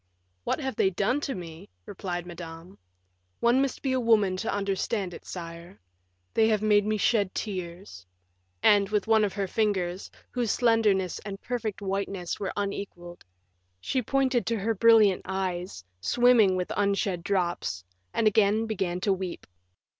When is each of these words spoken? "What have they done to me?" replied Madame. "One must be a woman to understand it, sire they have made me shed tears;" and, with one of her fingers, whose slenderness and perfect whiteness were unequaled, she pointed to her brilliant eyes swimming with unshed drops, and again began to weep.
"What 0.45 0.59
have 0.59 0.75
they 0.77 0.89
done 0.89 1.21
to 1.21 1.35
me?" 1.35 1.69
replied 1.85 2.25
Madame. 2.25 2.79
"One 3.39 3.61
must 3.61 3.83
be 3.83 3.91
a 3.93 3.99
woman 3.99 4.35
to 4.37 4.51
understand 4.51 5.13
it, 5.13 5.27
sire 5.27 5.79
they 6.33 6.47
have 6.47 6.63
made 6.63 6.87
me 6.87 6.97
shed 6.97 7.35
tears;" 7.35 8.03
and, 8.63 8.89
with 8.89 9.05
one 9.05 9.23
of 9.23 9.33
her 9.33 9.47
fingers, 9.47 10.09
whose 10.31 10.49
slenderness 10.49 11.19
and 11.19 11.39
perfect 11.39 11.83
whiteness 11.83 12.39
were 12.39 12.51
unequaled, 12.57 13.23
she 13.79 14.01
pointed 14.01 14.47
to 14.47 14.57
her 14.57 14.73
brilliant 14.73 15.21
eyes 15.25 15.85
swimming 15.99 16.55
with 16.55 16.71
unshed 16.75 17.23
drops, 17.23 17.83
and 18.11 18.25
again 18.25 18.65
began 18.65 18.99
to 19.01 19.13
weep. 19.13 19.45